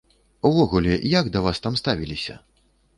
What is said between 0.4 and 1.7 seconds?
Увогуле, як да вас